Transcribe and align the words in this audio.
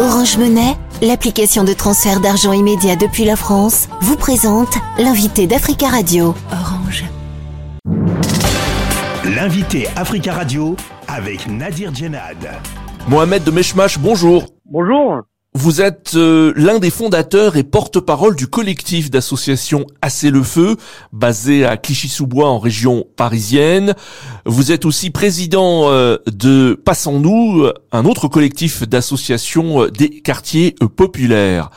Orange 0.00 0.38
Monnaie, 0.38 0.76
l'application 1.02 1.64
de 1.64 1.72
transfert 1.72 2.20
d'argent 2.20 2.52
immédiat 2.52 2.94
depuis 2.94 3.24
la 3.24 3.34
France, 3.34 3.88
vous 4.00 4.14
présente 4.16 4.78
l'invité 4.96 5.48
d'Africa 5.48 5.88
Radio. 5.88 6.36
Orange. 6.52 7.04
L'invité 9.24 9.88
Africa 9.96 10.34
Radio 10.34 10.76
avec 11.08 11.48
Nadir 11.48 11.92
Djenad. 11.92 12.36
Mohamed 13.08 13.42
de 13.42 13.50
Meshmash, 13.50 13.98
bonjour. 13.98 14.44
Bonjour. 14.66 15.22
Vous 15.54 15.80
êtes 15.80 16.12
euh, 16.14 16.52
l'un 16.56 16.78
des 16.78 16.90
fondateurs 16.90 17.56
et 17.56 17.64
porte-parole 17.64 18.36
du 18.36 18.48
collectif 18.48 19.10
d'association 19.10 19.86
Assez 20.02 20.30
le 20.30 20.42
Feu, 20.42 20.76
basé 21.12 21.64
à 21.64 21.78
Clichy-sous-Bois 21.78 22.48
en 22.48 22.58
région 22.58 23.06
parisienne. 23.16 23.94
Vous 24.44 24.72
êtes 24.72 24.84
aussi 24.84 25.10
président 25.10 25.90
euh, 25.90 26.18
de 26.26 26.78
Passons-nous, 26.84 27.66
un 27.92 28.04
autre 28.04 28.28
collectif 28.28 28.86
d'associations 28.86 29.84
euh, 29.84 29.90
des 29.90 30.20
quartiers 30.20 30.74
populaires. 30.96 31.70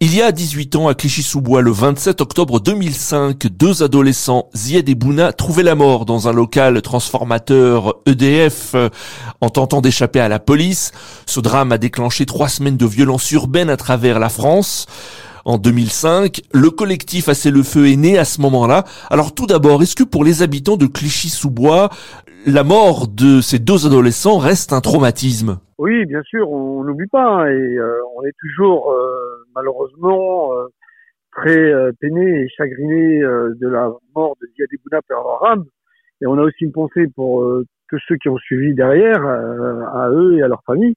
Il 0.00 0.14
y 0.14 0.22
a 0.22 0.30
18 0.30 0.76
ans, 0.76 0.86
à 0.86 0.94
Clichy-sous-Bois, 0.94 1.60
le 1.60 1.72
27 1.72 2.20
octobre 2.20 2.60
2005, 2.60 3.48
deux 3.48 3.82
adolescents, 3.82 4.48
Zied 4.54 4.88
et 4.88 4.94
Bouna, 4.94 5.32
trouvaient 5.32 5.64
la 5.64 5.74
mort 5.74 6.04
dans 6.04 6.28
un 6.28 6.32
local 6.32 6.80
transformateur 6.82 7.96
EDF 8.06 8.76
euh, 8.76 8.90
en 9.40 9.50
tentant 9.50 9.80
d'échapper 9.80 10.20
à 10.20 10.28
la 10.28 10.38
police. 10.38 10.92
Ce 11.26 11.40
drame 11.40 11.72
a 11.72 11.78
déclenché 11.78 12.26
trois 12.26 12.48
semaines 12.48 12.76
de 12.76 12.86
violence 12.86 13.28
urbaine 13.32 13.68
à 13.70 13.76
travers 13.76 14.20
la 14.20 14.28
France. 14.28 14.86
En 15.44 15.58
2005, 15.58 16.42
le 16.52 16.70
collectif 16.70 17.28
Assez 17.28 17.50
le 17.50 17.64
Feu 17.64 17.88
est 17.88 17.96
né 17.96 18.18
à 18.18 18.24
ce 18.24 18.40
moment-là. 18.40 18.84
Alors 19.10 19.34
tout 19.34 19.46
d'abord, 19.46 19.82
est-ce 19.82 19.96
que 19.96 20.04
pour 20.04 20.22
les 20.22 20.42
habitants 20.42 20.76
de 20.76 20.86
Clichy-sous-Bois, 20.86 21.88
la 22.46 22.62
mort 22.62 23.08
de 23.08 23.40
ces 23.40 23.58
deux 23.58 23.84
adolescents 23.84 24.38
reste 24.38 24.72
un 24.72 24.80
traumatisme? 24.80 25.58
Oui, 25.78 26.06
bien 26.06 26.22
sûr, 26.22 26.50
on 26.50 26.84
n'oublie 26.84 27.08
pas. 27.08 27.24
Hein, 27.24 27.46
et 27.46 27.78
euh, 27.78 28.00
on 28.16 28.22
est 28.24 28.34
toujours 28.40 28.92
euh, 28.92 29.27
malheureusement 29.54 30.52
euh, 30.54 30.66
très 31.32 31.72
peiné 32.00 32.42
et 32.42 32.48
chagriné 32.48 33.20
de 33.20 33.68
la 33.68 33.92
mort 34.14 34.36
de 34.40 34.46
Ziad 34.56 34.68
Bouna 34.84 35.00
Ram. 35.40 35.64
Et 36.20 36.26
on 36.26 36.38
a 36.38 36.42
aussi 36.42 36.64
une 36.64 36.72
pensée 36.72 37.06
pour 37.14 37.44
tous 37.88 37.98
ceux 38.08 38.16
qui 38.16 38.28
ont 38.28 38.38
suivi 38.38 38.74
derrière, 38.74 39.24
à 39.24 40.08
eux 40.10 40.38
et 40.38 40.42
à 40.42 40.48
leur 40.48 40.62
famille. 40.64 40.94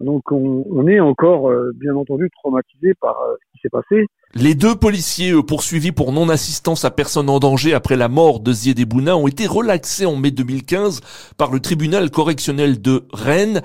Donc 0.00 0.32
on, 0.32 0.86
est 0.86 1.00
encore, 1.00 1.50
bien 1.76 1.94
entendu, 1.94 2.28
traumatisé 2.42 2.92
par 3.00 3.16
ce 3.38 3.52
qui 3.52 3.60
s'est 3.62 3.70
passé. 3.70 4.06
Les 4.34 4.54
deux 4.54 4.76
policiers 4.76 5.32
poursuivis 5.42 5.90
pour 5.90 6.12
non-assistance 6.12 6.84
à 6.84 6.90
personne 6.90 7.28
en 7.28 7.40
danger 7.40 7.74
après 7.74 7.96
la 7.96 8.08
mort 8.08 8.38
de 8.38 8.52
Zied 8.52 8.78
Ebouna 8.78 9.16
ont 9.16 9.26
été 9.26 9.46
relaxés 9.46 10.06
en 10.06 10.14
mai 10.14 10.30
2015 10.30 11.32
par 11.36 11.50
le 11.50 11.58
tribunal 11.58 12.10
correctionnel 12.10 12.80
de 12.80 13.02
Rennes. 13.12 13.60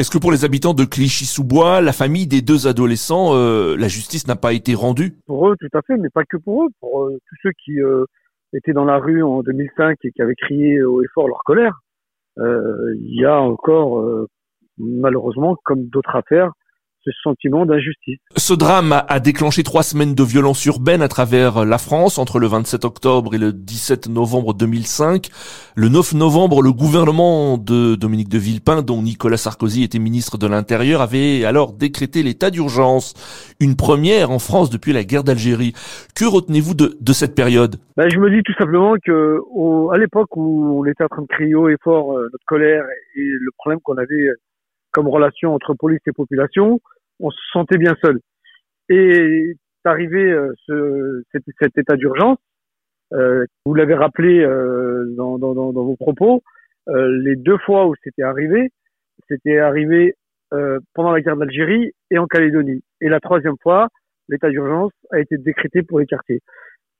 Est-ce 0.00 0.10
que 0.10 0.16
pour 0.16 0.32
les 0.32 0.46
habitants 0.46 0.72
de 0.72 0.86
Clichy-sous-Bois, 0.86 1.82
la 1.82 1.92
famille 1.92 2.26
des 2.26 2.40
deux 2.40 2.66
adolescents, 2.66 3.34
euh, 3.34 3.76
la 3.76 3.88
justice 3.88 4.26
n'a 4.26 4.34
pas 4.34 4.54
été 4.54 4.74
rendue? 4.74 5.12
Pour 5.26 5.46
eux, 5.46 5.56
tout 5.60 5.68
à 5.76 5.82
fait, 5.82 5.98
mais 5.98 6.08
pas 6.08 6.24
que 6.24 6.38
pour 6.38 6.64
eux, 6.64 6.68
pour 6.80 7.02
euh, 7.02 7.18
tous 7.28 7.36
ceux 7.42 7.50
qui 7.62 7.82
euh, 7.82 8.06
étaient 8.54 8.72
dans 8.72 8.86
la 8.86 8.96
rue 8.96 9.22
en 9.22 9.42
2005 9.42 9.98
et 10.02 10.10
qui 10.10 10.22
avaient 10.22 10.36
crié 10.36 10.82
haut 10.82 11.02
et 11.02 11.06
fort 11.12 11.28
leur 11.28 11.42
colère. 11.44 11.80
Il 12.38 13.14
y 13.20 13.26
a 13.26 13.42
encore, 13.42 14.26
malheureusement, 14.78 15.54
comme 15.64 15.84
d'autres 15.88 16.16
affaires, 16.16 16.50
ce 17.04 17.10
sentiment 17.22 17.66
d'injustice. 17.66 18.18
Ce 18.36 18.54
drame 18.54 19.02
a 19.06 19.20
déclenché 19.20 19.62
trois 19.62 19.82
semaines 19.82 20.14
de 20.14 20.22
violence 20.22 20.64
urbaine 20.66 21.02
à 21.02 21.08
travers 21.08 21.64
la 21.64 21.78
France 21.78 22.18
entre 22.18 22.38
le 22.38 22.46
27 22.46 22.84
octobre 22.84 23.34
et 23.34 23.38
le 23.38 23.52
17 23.52 24.08
novembre 24.08 24.54
2005. 24.54 25.28
Le 25.76 25.88
9 25.88 26.14
novembre, 26.14 26.62
le 26.62 26.72
gouvernement 26.72 27.58
de 27.58 27.94
Dominique 27.94 28.28
de 28.28 28.38
Villepin, 28.38 28.82
dont 28.82 29.02
Nicolas 29.02 29.36
Sarkozy 29.36 29.82
était 29.82 29.98
ministre 29.98 30.38
de 30.38 30.46
l'Intérieur, 30.46 31.00
avait 31.00 31.44
alors 31.44 31.72
décrété 31.72 32.22
l'état 32.22 32.50
d'urgence, 32.50 33.14
une 33.60 33.76
première 33.76 34.30
en 34.30 34.38
France 34.38 34.70
depuis 34.70 34.92
la 34.92 35.04
guerre 35.04 35.24
d'Algérie. 35.24 35.72
Que 36.14 36.24
retenez-vous 36.24 36.74
de, 36.74 36.96
de, 37.00 37.12
cette 37.12 37.34
période? 37.34 37.76
Ben, 37.96 38.08
Je 38.10 38.18
me 38.18 38.30
dis 38.30 38.42
tout 38.42 38.54
simplement 38.58 38.94
que 39.04 39.38
au, 39.50 39.90
à 39.90 39.98
l'époque 39.98 40.36
où 40.36 40.80
on 40.80 40.84
était 40.84 41.04
en 41.04 41.08
train 41.08 41.22
de 41.22 41.28
crier 41.28 41.54
haut 41.54 41.68
et 41.68 41.76
fort 41.82 42.12
euh, 42.12 42.28
notre 42.32 42.44
colère 42.46 42.84
et 43.16 43.22
le 43.22 43.50
problème 43.56 43.80
qu'on 43.82 43.96
avait 43.96 44.28
comme 44.92 45.08
relation 45.08 45.54
entre 45.54 45.74
police 45.74 46.00
et 46.06 46.12
population, 46.12 46.80
on 47.20 47.30
se 47.30 47.40
sentait 47.52 47.78
bien 47.78 47.96
seul. 48.02 48.20
Et 48.88 49.54
arrivé 49.88 50.30
euh, 50.30 50.52
ce, 50.66 51.22
cet, 51.32 51.78
état 51.78 51.96
d'urgence. 51.96 52.38
Euh, 53.12 53.44
vous 53.64 53.74
l'avez 53.74 53.94
rappelé 53.94 54.40
euh, 54.40 55.04
dans, 55.16 55.38
dans, 55.38 55.54
dans, 55.54 55.72
vos 55.72 55.96
propos, 55.96 56.42
euh, 56.88 57.08
les 57.22 57.36
deux 57.36 57.58
fois 57.58 57.86
où 57.86 57.94
c'était 58.04 58.22
arrivé, 58.22 58.70
c'était 59.28 59.58
arrivé 59.58 60.14
euh, 60.52 60.78
pendant 60.94 61.12
la 61.12 61.20
guerre 61.20 61.36
d'Algérie 61.36 61.92
et 62.10 62.18
en 62.18 62.26
Calédonie. 62.26 62.82
Et 63.00 63.08
la 63.08 63.20
troisième 63.20 63.56
fois, 63.62 63.88
l'état 64.28 64.48
d'urgence 64.48 64.92
a 65.10 65.18
été 65.18 65.38
décrété 65.38 65.82
pour 65.82 65.98
les 65.98 66.06
quartiers. 66.06 66.40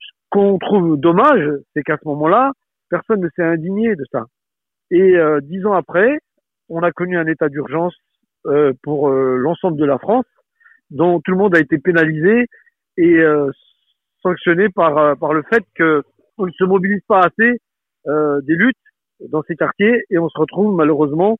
Ce 0.00 0.10
qu'on 0.30 0.58
trouve 0.58 0.98
dommage, 0.98 1.48
c'est 1.74 1.82
qu'à 1.82 1.96
ce 2.02 2.08
moment-là, 2.08 2.52
personne 2.88 3.20
ne 3.20 3.28
s'est 3.36 3.44
indigné 3.44 3.94
de 3.94 4.04
ça. 4.10 4.24
Et 4.90 5.14
dix 5.42 5.64
ans 5.66 5.74
après, 5.74 6.18
on 6.70 6.82
a 6.82 6.92
connu 6.92 7.18
un 7.18 7.26
état 7.26 7.48
d'urgence 7.48 7.94
euh, 8.46 8.72
pour 8.82 9.10
euh, 9.10 9.36
l'ensemble 9.36 9.76
de 9.76 9.84
la 9.84 9.98
France, 9.98 10.24
dont 10.90 11.20
tout 11.20 11.32
le 11.32 11.36
monde 11.36 11.54
a 11.54 11.60
été 11.60 11.78
pénalisé 11.78 12.46
et 12.96 13.18
euh, 13.18 13.50
sanctionné 14.22 14.68
par 14.70 15.16
par 15.18 15.34
le 15.34 15.42
fait 15.42 15.64
que 15.74 16.02
on 16.38 16.46
ne 16.46 16.52
se 16.52 16.64
mobilise 16.64 17.02
pas 17.06 17.20
assez 17.20 17.60
des 18.06 18.54
luttes 18.54 18.76
dans 19.28 19.42
ces 19.42 19.56
quartiers 19.56 20.04
et 20.08 20.18
on 20.18 20.28
se 20.30 20.38
retrouve 20.38 20.74
malheureusement 20.74 21.36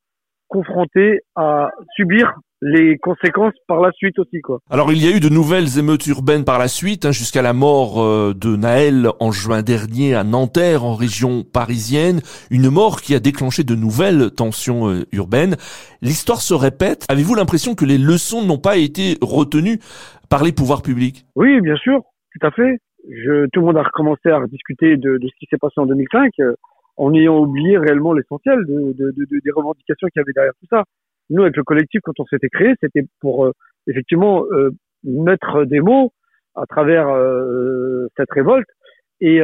confronté 0.49 1.21
à 1.37 1.71
subir 1.97 2.35
les 2.63 2.99
conséquences 2.99 3.55
par 3.67 3.81
la 3.81 3.91
suite 3.93 4.19
aussi 4.19 4.41
quoi. 4.41 4.59
Alors 4.71 4.93
il 4.93 5.03
y 5.03 5.11
a 5.11 5.17
eu 5.17 5.21
de 5.21 5.29
nouvelles 5.29 5.79
émeutes 5.79 6.07
urbaines 6.07 6.45
par 6.45 6.59
la 6.59 6.69
suite 6.69 7.07
hein, 7.07 7.13
jusqu'à 7.13 7.43
la 7.43 7.53
mort 7.53 8.03
euh, 8.03 8.35
de 8.35 8.55
Naël 8.57 9.09
en 9.19 9.33
juin 9.33 9.63
dernier 9.63 10.15
à 10.15 10.25
Nanterre 10.25 10.85
en 10.85 10.95
région 10.95 11.43
parisienne, 11.43 12.21
une 12.51 12.71
mort 12.71 13.01
qui 13.01 13.15
a 13.15 13.21
déclenché 13.21 13.65
de 13.65 13.75
nouvelles 13.75 14.31
tensions 14.31 14.91
euh, 14.91 15.05
urbaines. 15.13 15.57
L'histoire 16.03 16.41
se 16.41 16.55
répète. 16.55 17.07
Avez-vous 17.09 17.35
l'impression 17.35 17.75
que 17.75 17.85
les 17.85 17.99
leçons 17.99 18.45
n'ont 18.45 18.59
pas 18.59 18.77
été 18.77 19.17
retenues 19.23 19.79
par 20.29 20.45
les 20.45 20.53
pouvoirs 20.53 20.83
publics? 20.83 21.25
Oui, 21.37 21.61
bien 21.61 21.77
sûr, 21.77 22.01
tout 22.33 22.47
à 22.47 22.51
fait. 22.51 22.79
Je, 23.09 23.47
tout 23.53 23.61
le 23.61 23.67
monde 23.67 23.79
a 23.79 23.83
recommencé 23.83 24.29
à 24.29 24.41
discuter 24.47 24.97
de, 24.97 25.17
de 25.17 25.27
ce 25.27 25.35
qui 25.39 25.47
s'est 25.49 25.59
passé 25.59 25.75
en 25.79 25.87
2005 25.87 26.33
euh, 26.41 26.55
en 26.97 27.15
ayant 27.15 27.39
oublié 27.39 27.79
réellement 27.79 28.13
l'essentiel 28.13 28.59
de, 28.67 28.93
de, 28.93 29.15
des 29.17 29.51
revendications 29.51 30.09
qu'il 30.09 30.21
y 30.21 30.23
avait 30.23 30.35
derrière 30.35 30.53
tout 30.61 30.67
ça 30.69 30.85
nous, 31.31 31.43
avec 31.43 31.57
le 31.57 31.65
collectif, 31.65 32.01
quand 32.03 32.19
on 32.19 32.27
s'était 32.27 32.49
créé, 32.49 32.75
c'était 32.81 33.07
pour 33.21 33.47
euh, 33.47 33.53
effectivement 33.87 34.45
euh, 34.53 34.71
mettre 35.05 35.65
des 35.65 35.81
mots 35.81 36.13
à 36.57 36.67
travers 36.67 37.09
euh, 37.09 38.09
cette 38.17 38.31
révolte 38.31 38.69
et 39.23 39.41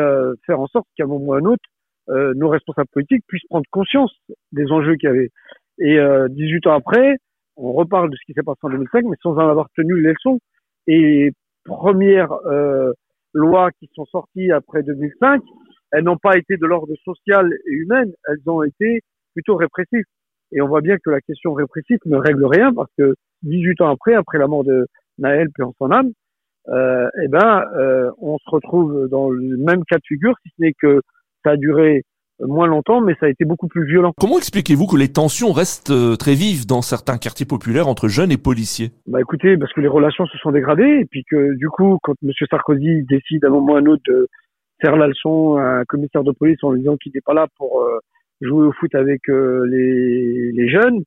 faire 0.46 0.58
en 0.58 0.66
sorte 0.68 0.86
qu'à 0.96 1.04
un 1.04 1.06
moment 1.06 1.26
ou 1.26 1.34
à 1.34 1.38
un 1.38 1.44
autre, 1.44 1.62
nos 2.08 2.48
responsables 2.48 2.88
politiques 2.94 3.22
puissent 3.28 3.46
prendre 3.50 3.66
conscience 3.70 4.10
des 4.52 4.72
enjeux 4.72 4.96
qu'il 4.96 5.10
y 5.10 5.12
avait. 5.12 5.28
Et 5.78 5.98
18 6.30 6.66
ans 6.68 6.76
après, 6.76 7.18
on 7.56 7.74
reparle 7.74 8.08
de 8.08 8.16
ce 8.16 8.24
qui 8.24 8.32
s'est 8.32 8.42
passé 8.42 8.58
en 8.62 8.70
2005, 8.70 9.04
mais 9.04 9.16
sans 9.22 9.32
en 9.32 9.50
avoir 9.50 9.68
tenu 9.76 10.00
les 10.00 10.14
leçons. 10.14 10.38
Et 10.86 10.98
les 10.98 11.32
premières 11.66 12.32
lois 13.34 13.70
qui 13.72 13.90
sont 13.94 14.06
sorties 14.06 14.50
après 14.50 14.82
2005, 14.82 15.42
elles 15.92 16.04
n'ont 16.04 16.16
pas 16.16 16.38
été 16.38 16.56
de 16.56 16.64
l'ordre 16.64 16.94
social 17.04 17.52
et 17.52 17.72
humain, 17.72 18.04
elles 18.28 18.50
ont 18.50 18.62
été 18.62 19.02
plutôt 19.34 19.56
répressives. 19.56 20.06
Et 20.52 20.60
on 20.60 20.68
voit 20.68 20.80
bien 20.80 20.96
que 20.96 21.10
la 21.10 21.20
question 21.20 21.52
répressive 21.54 21.98
ne 22.06 22.16
règle 22.16 22.44
rien 22.46 22.72
parce 22.72 22.90
que 22.98 23.14
18 23.42 23.80
ans 23.82 23.90
après, 23.90 24.14
après 24.14 24.38
la 24.38 24.46
mort 24.46 24.64
de 24.64 24.86
Naël, 25.18 25.48
puis 25.52 25.64
en 25.64 25.72
son 25.78 25.90
âme, 25.90 26.12
euh, 26.68 27.08
eh 27.22 27.28
ben, 27.28 27.62
euh, 27.76 28.10
on 28.18 28.38
se 28.38 28.50
retrouve 28.50 29.08
dans 29.08 29.30
le 29.30 29.56
même 29.56 29.84
cas 29.84 29.96
de 29.96 30.04
figure, 30.06 30.34
si 30.42 30.50
ce 30.56 30.62
n'est 30.62 30.72
que 30.72 31.00
ça 31.44 31.52
a 31.52 31.56
duré 31.56 32.02
moins 32.40 32.66
longtemps, 32.66 33.00
mais 33.00 33.14
ça 33.18 33.26
a 33.26 33.28
été 33.28 33.44
beaucoup 33.44 33.68
plus 33.68 33.86
violent. 33.86 34.12
Comment 34.18 34.36
expliquez-vous 34.36 34.86
que 34.86 34.96
les 34.96 35.12
tensions 35.12 35.52
restent 35.52 35.90
euh, 35.90 36.16
très 36.16 36.34
vives 36.34 36.66
dans 36.66 36.82
certains 36.82 37.18
quartiers 37.18 37.46
populaires 37.46 37.88
entre 37.88 38.08
jeunes 38.08 38.30
et 38.30 38.36
policiers? 38.36 38.90
Bah 39.06 39.20
écoutez, 39.20 39.56
parce 39.56 39.72
que 39.72 39.80
les 39.80 39.88
relations 39.88 40.26
se 40.26 40.36
sont 40.38 40.50
dégradées, 40.50 41.00
et 41.00 41.04
puis 41.06 41.24
que 41.30 41.56
du 41.56 41.68
coup, 41.68 41.98
quand 42.02 42.14
M. 42.22 42.30
Sarkozy 42.50 43.04
décide 43.04 43.44
à 43.44 43.48
un 43.48 43.50
moment 43.50 43.74
ou 43.74 43.76
à 43.76 43.78
un 43.78 43.86
autre 43.86 44.02
de 44.06 44.28
faire 44.80 44.96
la 44.96 45.06
leçon 45.06 45.56
à 45.56 45.80
un 45.80 45.84
commissaire 45.84 46.24
de 46.24 46.32
police 46.32 46.62
en 46.62 46.72
lui 46.72 46.80
disant 46.80 46.96
qu'il 46.96 47.12
n'est 47.14 47.22
pas 47.22 47.32
là 47.32 47.46
pour 47.56 47.80
euh, 47.80 47.98
jouer 48.40 48.66
au 48.66 48.72
foot 48.72 48.94
avec 48.94 49.28
euh, 49.28 49.66
les, 49.66 50.52
les, 50.52 50.68
jeunes, 50.68 51.02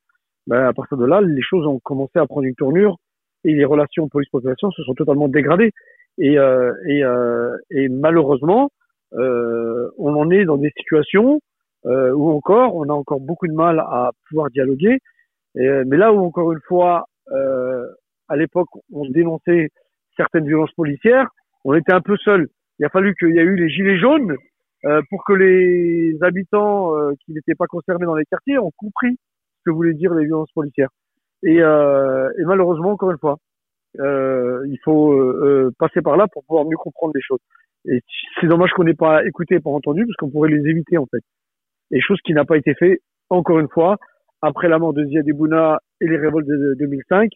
ben, 0.48 0.66
à 0.66 0.74
partir 0.74 0.98
de 0.98 1.06
là, 1.06 1.22
les 1.22 1.42
choses 1.42 1.66
ont 1.68 1.80
commencé 1.80 2.18
à 2.18 2.26
prendre 2.26 2.46
une 2.46 2.56
tournure 2.56 2.98
et 3.44 3.54
les 3.54 3.66
relations 3.66 4.08
police-population 4.10 4.72
se 4.72 4.84
sont 4.84 4.94
totalement 4.94 5.28
dégradées. 5.28 5.72
Et, 6.18 6.38
euh, 6.38 6.74
et, 6.88 7.04
euh, 7.04 7.56
et 7.72 7.88
malheureusement, 7.88 8.70
euh, 9.14 9.90
on 9.98 10.14
en 10.16 10.30
est 10.30 10.46
dans 10.46 10.58
des 10.58 10.72
situations 10.78 11.40
euh, 11.86 12.12
où 12.12 12.30
encore, 12.31 12.76
on 12.76 12.84
a 12.90 12.94
encore 12.94 13.22
beaucoup 13.22 13.48
de 13.48 13.54
mal 13.54 13.80
à 13.80 14.12
pouvoir 14.28 14.50
dialoguer. 14.50 15.00
Et, 15.56 15.70
mais 15.86 15.98
là 15.98 16.14
où 16.14 16.20
encore 16.20 16.52
une 16.52 16.62
fois, 16.68 17.06
à 18.28 18.36
l'époque, 18.36 18.70
on 18.92 19.08
dénonçait 19.10 19.70
certaines 20.18 20.46
violences 20.46 20.74
policières, 20.74 21.28
on 21.64 21.74
était 21.74 21.94
un 21.94 22.02
peu 22.02 22.18
seul. 22.18 22.48
Il 22.80 22.86
a 22.86 22.90
fallu 22.90 23.14
qu'il 23.16 23.36
y 23.36 23.40
ait 23.40 23.44
eu 23.44 23.56
les 23.56 23.70
gilets 23.70 24.00
jaunes 24.00 24.36
euh, 24.86 25.02
pour 25.10 25.24
que 25.26 25.34
les 25.34 26.18
habitants 26.22 26.96
euh, 26.96 27.12
qui 27.26 27.34
n'étaient 27.34 27.56
pas 27.56 27.68
concernés 27.68 28.06
dans 28.06 28.16
les 28.16 28.26
quartiers 28.26 28.58
ont 28.58 28.72
compris 28.78 29.18
ce 29.58 29.70
que 29.70 29.72
voulaient 29.72 29.94
dire 29.94 30.14
les 30.14 30.26
violences 30.26 30.52
policières. 30.54 30.90
Et, 31.44 31.58
et 31.58 32.46
malheureusement, 32.46 32.92
encore 32.92 33.12
une 33.12 33.18
fois, 33.18 33.38
il 33.96 34.78
faut 34.84 35.72
passer 35.78 36.02
par 36.02 36.18
là 36.18 36.28
pour 36.28 36.44
pouvoir 36.44 36.66
mieux 36.66 36.76
comprendre 36.76 37.14
les 37.16 37.22
choses. 37.22 37.40
Et 37.86 38.02
c'est 38.40 38.48
dommage 38.48 38.72
qu'on 38.72 38.84
n'ait 38.84 38.94
pas 38.94 39.26
écouté, 39.26 39.60
pas 39.60 39.70
entendu, 39.70 40.06
parce 40.06 40.16
qu'on 40.18 40.30
pourrait 40.30 40.50
les 40.50 40.70
éviter 40.70 40.98
en 40.98 41.06
fait. 41.06 41.24
Et 41.92 42.02
chose 42.02 42.20
qui 42.26 42.34
n'a 42.34 42.46
pas 42.46 42.58
été 42.58 42.74
fait, 42.76 43.00
encore 43.30 43.60
une 43.60 43.70
fois, 43.70 43.98
après 44.42 44.70
la 44.70 44.80
mort 44.80 44.94
de 44.94 45.06
Ziad 45.06 45.26
Bouna 45.28 45.80
et 46.02 46.08
les 46.08 46.18
révoltes 46.18 46.48
de 46.48 46.76
2005, 46.80 47.31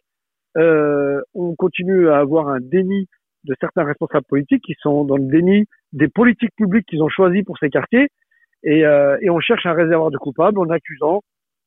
euh, 0.57 1.22
on 1.34 1.56
continue 1.56 2.10
à 2.10 2.18
avoir 2.18 2.48
un 2.48 2.60
déni 2.60 3.07
de 3.45 3.56
certains 3.60 3.84
responsables 3.84 4.25
politiques 4.25 4.63
qui 4.63 4.75
sont 4.80 5.04
dans 5.04 5.18
le 5.18 5.25
déni 5.25 5.66
des 5.94 6.07
politiques 6.07 6.56
publiques 6.56 6.86
qu'ils 6.88 7.01
ont 7.01 7.10
choisies 7.10 7.44
pour 7.44 7.57
ces 7.57 7.69
quartiers. 7.69 8.07
Et, 8.63 8.86
euh, 8.86 9.18
et, 9.22 9.30
on 9.30 9.40
cherche 9.40 9.66
un 9.66 9.74
réservoir 9.74 10.10
de 10.10 10.18
coupables 10.18 10.60
en 10.60 10.69
accusant 10.69 11.22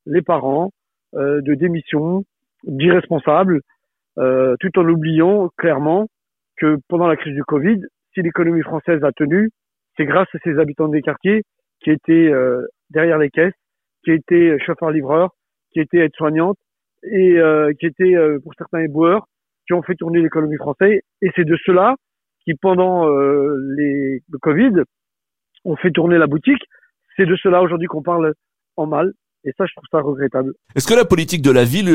les 0.06 0.23
parents 0.23 0.70
euh, 1.14 1.40
de 1.43 1.55
démission, 1.55 2.25
d'irresponsables, 2.64 3.61
euh, 4.19 4.56
tout 4.61 4.78
en 4.78 4.88
oubliant 4.88 5.50
clairement 5.56 6.06
que 6.56 6.78
pendant 6.88 7.06
la 7.06 7.17
crise 7.17 7.34
du 7.34 7.44
Covid, 7.44 7.81
si 8.14 8.23
l'économie 8.23 8.62
française 8.62 9.05
a 9.05 9.12
tenu, 9.12 9.50
c'est 9.96 10.06
grâce 10.06 10.28
à 10.34 10.38
ces 10.43 10.58
habitants 10.58 10.88
des 10.88 11.02
quartiers 11.02 11.43
qui 11.82 11.90
étaient 11.90 12.31
euh, 12.32 12.67
derrière 12.90 13.19
les 13.19 13.31
caisses, 13.31 13.55
qui 14.05 14.12
étaient 14.12 14.58
chauffeurs-livreurs, 14.64 15.31
qui 15.73 15.81
étaient 15.81 15.99
aides-soignantes 15.99 16.58
et 17.02 17.38
euh, 17.38 17.73
qui 17.78 17.87
étaient 17.87 18.17
euh, 18.17 18.38
pour 18.43 18.55
certains 18.56 18.81
éboueurs, 18.81 19.26
qui 19.67 19.75
ont 19.75 19.82
fait 19.82 19.94
tourner 19.94 20.20
l'économie 20.20 20.56
française. 20.56 21.00
Et 21.23 21.31
c'est 21.37 21.44
de 21.44 21.56
cela 21.64 21.96
qui, 22.46 22.54
pendant 22.54 23.06
les, 23.08 24.22
le 24.31 24.38
Covid, 24.40 24.82
ont 25.64 25.76
fait 25.76 25.90
tourner 25.90 26.16
la 26.16 26.26
boutique. 26.26 26.62
C'est 27.16 27.26
de 27.26 27.37
cela 27.37 27.60
aujourd'hui 27.60 27.88
qu'on 27.88 28.02
parle 28.02 28.32
en 28.76 28.87
mal. 28.87 29.12
Et 29.44 29.52
ça, 29.58 29.66
je 29.66 29.72
trouve 29.75 29.84
ça 29.90 30.00
regrettable. 30.00 30.54
Est-ce 30.75 30.88
que 30.88 30.94
la 30.94 31.04
politique 31.04 31.43
de 31.43 31.50
la 31.50 31.64
ville 31.64 31.90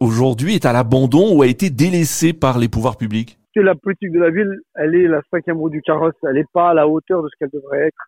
aujourd'hui 0.00 0.54
est 0.54 0.66
à 0.66 0.72
l'abandon 0.72 1.36
ou 1.36 1.42
a 1.42 1.46
été 1.46 1.70
délaissée 1.70 2.32
par 2.32 2.58
les 2.58 2.68
pouvoirs 2.68 2.96
publics? 2.96 3.38
La 3.56 3.74
politique 3.74 4.10
de 4.12 4.18
la 4.18 4.30
ville, 4.30 4.60
elle 4.74 4.94
est 4.94 5.06
la 5.06 5.22
cinquième 5.30 5.58
roue 5.58 5.70
du 5.70 5.80
carrosse. 5.80 6.14
Elle 6.24 6.34
n'est 6.34 6.44
pas 6.52 6.70
à 6.70 6.74
la 6.74 6.88
hauteur 6.88 7.22
de 7.22 7.28
ce 7.28 7.36
qu'elle 7.38 7.50
devrait 7.52 7.86
être. 7.88 8.04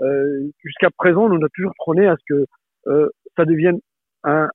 Euh, 0.00 0.50
Jusqu'à 0.62 0.90
présent, 0.96 1.30
on 1.30 1.42
a 1.42 1.48
toujours 1.54 1.72
prôné 1.76 2.06
à 2.06 2.16
ce 2.16 2.34
que 2.34 2.46
euh, 2.88 3.08
ça 3.36 3.44
devienne 3.44 3.78
un 4.24 4.48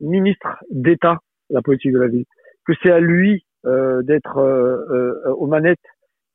ministre 0.00 0.58
d'État, 0.70 1.18
la 1.50 1.62
politique 1.62 1.92
de 1.92 2.00
la 2.00 2.08
ville, 2.08 2.24
que 2.66 2.72
c'est 2.82 2.90
à 2.90 2.98
lui 2.98 3.44
euh, 3.66 4.02
d'être 4.02 4.38
euh, 4.38 4.76
euh, 4.90 5.32
aux 5.34 5.46
manettes 5.46 5.78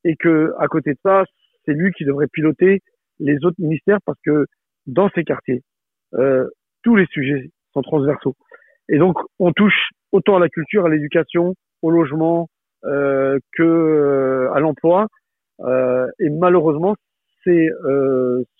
et 0.04 0.16
que 0.16 0.54
à 0.60 0.68
côté 0.68 0.94
de 0.94 1.00
ça, 1.04 1.24
c'est 1.66 1.74
lui 1.74 1.92
qui 1.94 2.06
devrait 2.06 2.28
piloter 2.32 2.82
les 3.20 3.38
autres 3.46 3.60
ministères 3.60 4.00
parce 4.06 4.20
que 4.26 4.46
dans 4.88 5.10
ces 5.14 5.24
quartiers, 5.24 5.62
euh, 6.16 6.48
tous 6.84 6.96
les 6.96 7.06
sujets 7.08 7.52
sont 7.74 7.82
transversaux. 7.82 8.36
Et 8.88 8.98
donc, 8.98 9.18
on 9.38 9.52
touche 9.52 9.90
autant 10.12 10.38
à 10.38 10.40
la 10.40 10.50
culture, 10.50 10.86
à 10.86 10.90
l'éducation, 10.90 11.54
au 11.82 11.92
logement, 11.92 12.50
euh, 12.86 13.38
que 13.58 13.64
euh, 13.64 14.54
à 14.54 14.62
l'emploi. 14.62 15.08
Euh, 15.60 16.08
et 16.20 16.30
malheureusement, 16.30 16.96
c'est 17.44 17.70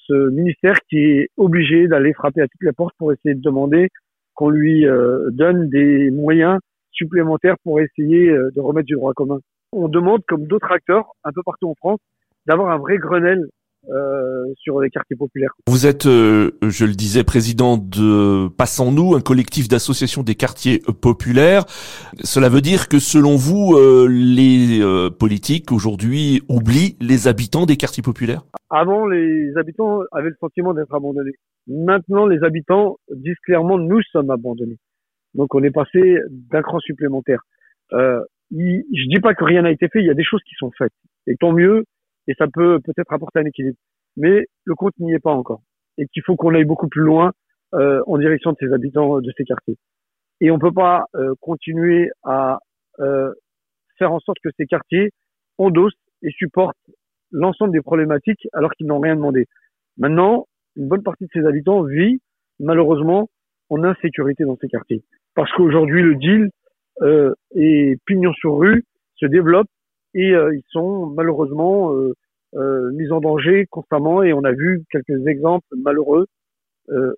ce 0.08 0.30
ministère 0.30 0.76
qui 0.90 0.98
est 0.98 1.30
obligé 1.38 1.88
d'aller 1.88 2.14
frapper 2.14 2.42
à 2.42 2.48
toutes 2.48 2.64
les 2.64 2.72
portes 2.72 2.96
pour 2.98 3.12
essayer 3.12 3.36
de 3.36 3.42
demander 3.42 3.90
qu'on 4.34 4.50
lui 4.50 4.86
donne 5.32 5.70
des 5.70 6.10
moyens 6.12 6.60
supplémentaires 6.92 7.58
pour 7.64 7.82
essayer 7.82 8.32
de 8.32 8.60
remettre 8.60 8.88
du 8.88 8.96
droit 8.96 9.14
commun. 9.14 9.40
On 9.72 9.88
demande, 9.88 10.22
comme 10.28 10.48
d'autres 10.48 10.72
acteurs 10.72 11.06
un 11.24 11.32
peu 11.32 11.42
partout 11.44 11.70
en 11.70 11.76
France, 11.76 12.00
d'avoir 12.48 12.72
un 12.72 12.78
vrai 12.78 12.98
Grenelle 12.98 13.46
euh, 13.88 14.46
sur 14.58 14.82
les 14.82 14.90
quartiers 14.90 15.16
populaires. 15.16 15.52
Vous 15.68 15.88
êtes, 15.88 16.06
euh, 16.06 16.52
je 16.62 16.86
le 16.86 16.94
disais, 16.94 17.24
président 17.24 17.78
de 17.78 18.50
Passons-nous, 18.50 19.16
un 19.16 19.22
collectif 19.22 19.70
d'associations 19.70 20.22
des 20.22 20.36
quartiers 20.36 20.82
populaires. 21.02 21.64
Cela 22.24 22.50
veut 22.50 22.62
dire 22.62 22.90
que 22.90 23.00
selon 23.00 23.36
vous, 23.36 23.76
euh, 23.76 24.06
les 24.10 24.82
politiques 25.18 25.72
aujourd'hui 25.72 26.42
oublient 26.50 26.98
les 27.00 27.28
habitants 27.28 27.66
des 27.66 27.78
quartiers 27.78 28.04
populaires? 28.04 28.42
Avant, 28.70 29.08
les 29.08 29.56
habitants 29.56 30.02
avaient 30.12 30.30
le 30.30 30.38
sentiment 30.40 30.74
d'être 30.74 30.94
abandonnés. 30.94 31.36
Maintenant, 31.68 32.26
les 32.26 32.44
habitants 32.44 32.98
disent 33.16 33.40
clairement 33.46 33.78
nous 33.78 34.02
sommes 34.12 34.30
abandonnés. 34.30 34.78
Donc 35.36 35.56
on 35.56 35.64
est 35.64 35.72
passé 35.72 36.18
d'un 36.30 36.62
cran 36.62 36.80
supplémentaire. 36.80 37.40
Euh, 38.54 38.82
je 38.94 39.08
dis 39.08 39.20
pas 39.22 39.34
que 39.34 39.44
rien 39.44 39.62
n'a 39.62 39.72
été 39.72 39.88
fait, 39.90 40.00
il 40.00 40.08
y 40.08 40.12
a 40.12 40.16
des 40.16 40.24
choses 40.24 40.42
qui 40.44 40.56
sont 40.56 40.72
faites. 40.78 40.94
Et 41.28 41.36
tant 41.36 41.52
mieux, 41.52 41.86
et 42.28 42.34
ça 42.36 42.48
peut 42.52 42.80
peut-être 42.80 43.14
apporter 43.14 43.40
un 43.40 43.46
équilibre. 43.46 43.78
Mais 44.18 44.46
le 44.66 44.76
compte 44.76 44.94
n'y 45.00 45.14
est 45.14 45.20
pas 45.20 45.32
encore 45.32 45.62
et 46.00 46.08
qu'il 46.08 46.24
faut 46.24 46.36
qu'on 46.36 46.56
aille 46.56 46.66
beaucoup 46.66 46.88
plus 46.88 47.04
loin 47.04 47.32
euh, 47.74 48.02
en 48.08 48.18
direction 48.18 48.52
de 48.52 48.58
ces 48.60 48.74
habitants 48.74 49.20
de 49.20 49.32
ces 49.38 49.44
quartiers. 49.44 49.78
Et 50.42 50.50
on 50.50 50.58
peut 50.58 50.72
pas 50.72 51.06
euh, 51.16 51.34
continuer 51.42 52.10
à 52.24 52.60
euh, 53.00 53.34
faire 53.98 54.12
en 54.12 54.20
sorte 54.20 54.38
que 54.42 54.50
ces 54.58 54.66
quartiers 54.66 55.12
endossent 55.58 56.00
et 56.24 56.32
supportent 56.32 56.78
l'ensemble 57.32 57.74
des 57.74 57.82
problématiques 57.82 58.48
alors 58.54 58.72
qu'ils 58.72 58.88
n'ont 58.88 59.00
rien 59.00 59.16
demandé. 59.16 59.46
Maintenant, 59.98 60.48
une 60.76 60.88
bonne 60.88 61.04
partie 61.04 61.26
de 61.26 61.30
ces 61.34 61.46
habitants 61.46 61.84
vit 61.84 62.22
malheureusement 62.60 63.30
en 63.70 63.84
insécurité 63.84 64.46
dans 64.46 64.58
ces 64.60 64.70
quartiers 64.70 65.04
parce 65.36 65.52
qu'aujourd'hui 65.52 66.02
le 66.02 66.16
deal 66.16 66.50
euh, 67.02 67.34
et 67.56 67.98
pignon 68.06 68.34
sur 68.34 68.58
rue 68.58 68.84
se 69.16 69.26
développe 69.26 69.68
et 70.14 70.32
euh, 70.34 70.56
ils 70.56 70.64
sont 70.70 71.08
malheureusement 71.08 71.94
euh, 71.94 72.14
euh, 72.56 72.92
mis 72.94 73.12
en 73.12 73.20
danger 73.20 73.66
constamment 73.70 74.24
et 74.24 74.34
on 74.34 74.44
a 74.44 74.52
vu 74.52 74.84
quelques 74.92 75.28
exemples 75.28 75.68
malheureux 75.78 76.26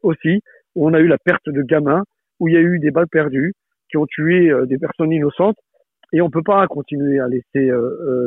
aussi 0.04 0.42
où 0.76 0.90
on 0.90 0.94
a 0.94 1.00
eu 1.00 1.08
la 1.08 1.18
perte 1.18 1.48
de 1.48 1.62
gamins, 1.62 2.04
où 2.42 2.50
il 2.50 2.56
y 2.56 2.58
a 2.58 2.60
eu 2.60 2.78
des 2.80 2.92
balles 2.92 3.08
perdues 3.08 3.54
qui 3.90 3.96
ont 3.96 4.06
tué 4.06 4.52
des 4.66 4.78
personnes 4.78 5.14
innocentes 5.14 5.56
et 6.12 6.20
on 6.20 6.30
peut 6.30 6.44
pas 6.44 6.68
continuer 6.68 7.22
à 7.22 7.30
laisser 7.30 7.72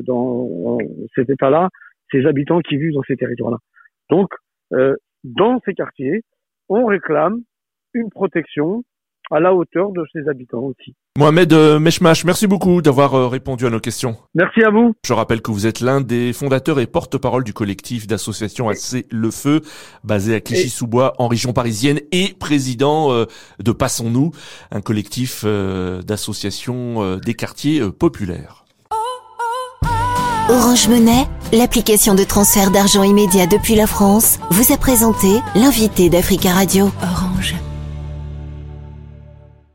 dans 0.06 0.78
cet 1.14 1.28
état-là 1.28 1.68
ces 2.10 2.24
habitants 2.24 2.60
qui 2.60 2.78
vivent 2.78 2.94
dans 2.94 3.02
ces 3.02 3.16
territoires-là. 3.16 3.58
Donc, 4.08 4.30
dans 5.22 5.60
ces 5.66 5.74
quartiers, 5.74 6.22
on 6.70 6.86
réclame 6.86 7.42
une 7.92 8.08
protection 8.08 8.82
à 9.30 9.40
la 9.40 9.54
hauteur 9.54 9.90
de 9.90 10.04
ses 10.12 10.28
habitants 10.28 10.62
aussi. 10.62 10.94
Mohamed 11.18 11.52
euh, 11.52 11.78
Meshmash, 11.78 12.24
merci 12.24 12.46
beaucoup 12.46 12.82
d'avoir 12.82 13.14
euh, 13.14 13.28
répondu 13.28 13.66
à 13.66 13.70
nos 13.70 13.80
questions. 13.80 14.16
Merci 14.34 14.62
à 14.62 14.70
vous. 14.70 14.94
Je 15.06 15.12
rappelle 15.12 15.42
que 15.42 15.50
vous 15.50 15.66
êtes 15.66 15.80
l'un 15.80 16.00
des 16.00 16.32
fondateurs 16.32 16.80
et 16.80 16.86
porte-parole 16.86 17.44
du 17.44 17.52
collectif 17.52 18.06
d'association 18.06 18.68
AC 18.68 19.06
Le 19.10 19.30
Feu, 19.30 19.60
basé 20.02 20.34
à 20.34 20.40
Clichy-sous-Bois, 20.40 21.14
en 21.18 21.28
région 21.28 21.52
parisienne, 21.52 22.00
et 22.12 22.34
président 22.38 23.12
euh, 23.12 23.26
de 23.62 23.72
Passons-nous, 23.72 24.32
un 24.70 24.80
collectif 24.80 25.44
d'associations 25.44 27.16
des 27.16 27.34
quartiers 27.34 27.82
populaires. 27.90 28.64
Orange 30.48 30.88
Monnaie, 30.88 31.26
l'application 31.52 32.14
de 32.14 32.22
transfert 32.22 32.70
d'argent 32.70 33.02
immédiat 33.02 33.46
depuis 33.46 33.74
la 33.74 33.86
France, 33.86 34.38
vous 34.50 34.72
a 34.72 34.76
présenté 34.76 35.28
l'invité 35.54 36.10
d'Africa 36.10 36.50
Radio. 36.50 36.90
Orange. 37.02 37.54